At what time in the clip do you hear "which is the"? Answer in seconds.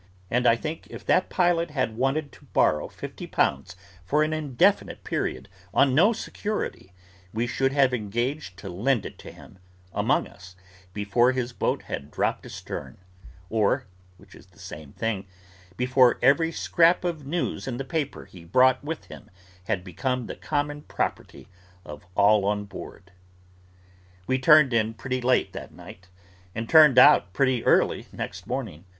14.17-14.57